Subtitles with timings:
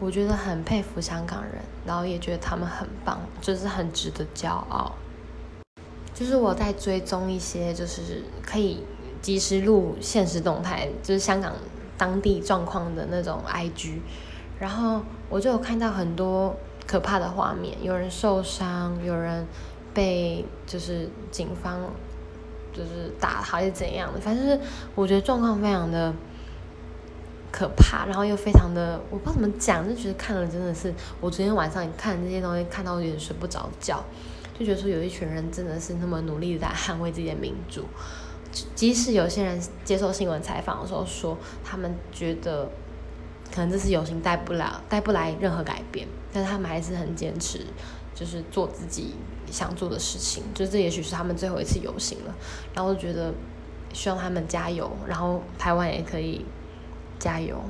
[0.00, 4.92] 我觉得很佩服香港人，然后也觉得他们很棒，就是很值得骄傲。
[6.14, 8.84] 就是我在追踪一些，就是可以
[9.20, 11.52] 及时录现实动态，就是香港
[11.96, 13.98] 当地状况的那种 IG，
[14.58, 19.46] 然后我就有看到很多可怕的画面，有人受伤，有人
[19.92, 21.80] 被就是警方
[22.72, 24.60] 就是打还是怎样的，反正
[24.94, 26.12] 我觉得状况非常的
[27.58, 34.04] 可怕，然后又非常的我不知道怎么讲，就觉得看了真的是，我昨天晚上看这些东西看到有点睡不着觉。
[34.56, 37.84] 就觉得说有一群人真的是那么努力的在捍卫自己的民主，
[38.76, 42.70] 即使有些人接受新闻采访的时候说，他们觉得
[43.52, 47.66] 可能这次游行带不了带不来任何改变，但是他们还是很坚持，
[48.14, 49.14] 就是做自己
[49.50, 50.44] 想做的事情。
[50.54, 52.34] 就这也许是他们最后一次游行了，
[52.72, 53.32] 然后觉得
[53.92, 56.44] 希望他们加油，然后台湾也可以
[57.18, 57.62] 加油。